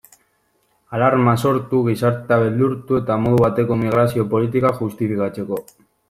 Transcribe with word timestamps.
Alarma 0.99 1.33
sortu, 1.49 1.81
gizartea 1.89 2.37
beldurtu, 2.43 2.97
eta 3.01 3.17
modu 3.25 3.41
bateko 3.43 3.77
migrazio 3.81 4.25
politikak 4.33 4.81
justifikatzeko. 4.85 5.61